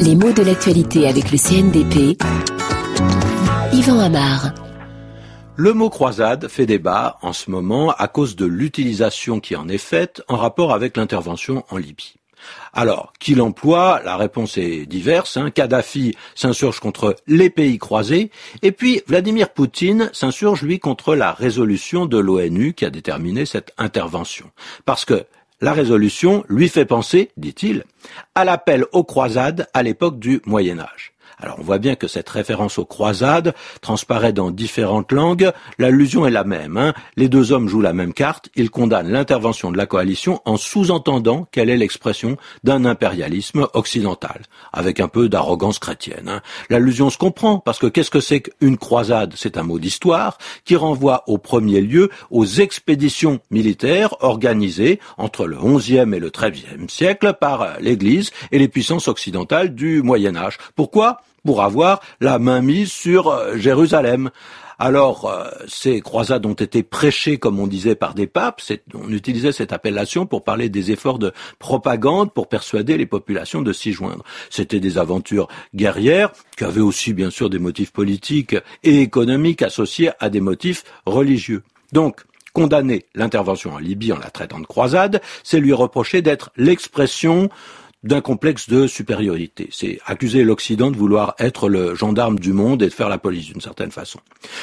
[0.00, 2.22] Les mots de l'actualité avec le CNDP.
[3.72, 4.52] Yvan Amar.
[5.56, 9.78] Le mot croisade fait débat en ce moment à cause de l'utilisation qui en est
[9.78, 12.14] faite en rapport avec l'intervention en Libye.
[12.72, 14.00] Alors, qui l'emploie?
[14.04, 15.36] La réponse est diverse.
[15.36, 15.50] Hein.
[15.50, 18.30] Kadhafi s'insurge contre les pays croisés,
[18.62, 23.72] et puis Vladimir Poutine s'insurge, lui, contre la résolution de l'ONU qui a déterminé cette
[23.78, 24.50] intervention.
[24.84, 25.24] Parce que
[25.60, 27.84] la résolution lui fait penser, dit-il,
[28.34, 31.13] à l'appel aux croisades à l'époque du Moyen Âge.
[31.38, 35.52] Alors on voit bien que cette référence aux croisades transparaît dans différentes langues.
[35.78, 36.76] L'allusion est la même.
[36.76, 36.94] Hein.
[37.16, 38.48] Les deux hommes jouent la même carte.
[38.54, 44.42] Ils condamnent l'intervention de la coalition en sous-entendant qu'elle est l'expression d'un impérialisme occidental,
[44.72, 46.28] avec un peu d'arrogance chrétienne.
[46.28, 46.42] Hein.
[46.70, 49.34] L'allusion se comprend parce que qu'est-ce que c'est qu'une croisade?
[49.36, 55.56] C'est un mot d'histoire qui renvoie au premier lieu aux expéditions militaires organisées entre le
[55.56, 60.58] XIe et le XIIIe siècle par l'Église et les puissances occidentales du Moyen Âge.
[60.74, 61.13] Pourquoi?
[61.44, 64.30] Pour avoir la main mise sur euh, Jérusalem.
[64.78, 68.60] Alors, euh, ces croisades ont été prêchées, comme on disait, par des papes.
[68.94, 73.72] On utilisait cette appellation pour parler des efforts de propagande pour persuader les populations de
[73.72, 74.24] s'y joindre.
[74.50, 80.10] C'était des aventures guerrières qui avaient aussi, bien sûr, des motifs politiques et économiques associés
[80.18, 81.62] à des motifs religieux.
[81.92, 87.50] Donc, condamner l'intervention en Libye en la traitant de croisade, c'est lui reprocher d'être l'expression
[88.04, 89.68] d'un complexe de supériorité.
[89.72, 93.46] C'est accuser l'Occident de vouloir être le gendarme du monde et de faire la police
[93.46, 94.20] d'une certaine façon.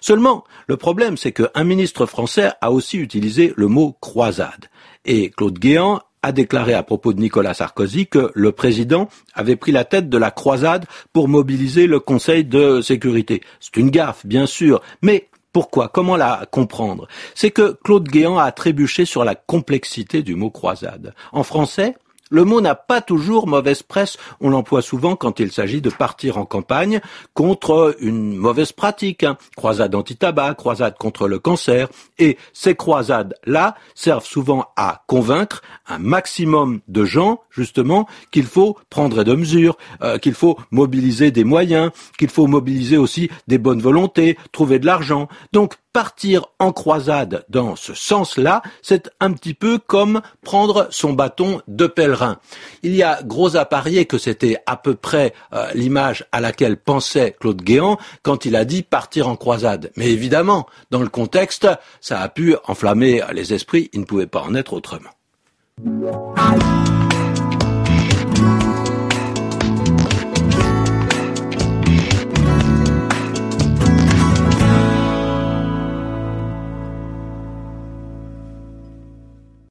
[0.00, 4.66] Seulement, le problème, c'est qu'un ministre français a aussi utilisé le mot croisade.
[5.04, 9.72] Et Claude Guéant a déclaré à propos de Nicolas Sarkozy que le président avait pris
[9.72, 13.40] la tête de la croisade pour mobiliser le Conseil de sécurité.
[13.58, 15.88] C'est une gaffe, bien sûr, mais pourquoi?
[15.88, 17.08] Comment la comprendre?
[17.34, 21.14] C'est que Claude Guéant a trébuché sur la complexité du mot croisade.
[21.32, 21.94] En français,
[22.32, 24.16] le mot n'a pas toujours mauvaise presse.
[24.40, 27.00] On l'emploie souvent quand il s'agit de partir en campagne
[27.34, 29.22] contre une mauvaise pratique.
[29.22, 29.36] Hein.
[29.54, 31.88] Croisade anti-tabac, croisade contre le cancer.
[32.18, 39.24] Et ces croisades-là servent souvent à convaincre un maximum de gens, justement, qu'il faut prendre
[39.24, 44.38] de mesures, euh, qu'il faut mobiliser des moyens, qu'il faut mobiliser aussi des bonnes volontés,
[44.52, 45.28] trouver de l'argent.
[45.52, 51.60] Donc, partir en croisade dans ce sens-là, c'est un petit peu comme prendre son bâton
[51.68, 52.38] de pèlerin.
[52.82, 56.76] Il y a gros à parier que c'était à peu près euh, l'image à laquelle
[56.76, 59.90] pensait Claude Guéant quand il a dit partir en croisade.
[59.96, 61.68] Mais évidemment, dans le contexte,
[62.00, 65.10] ça a pu enflammer les esprits, il ne pouvait pas en être autrement.